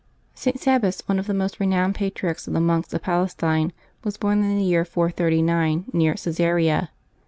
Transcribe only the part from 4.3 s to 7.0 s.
in the year 439, near Caesarea.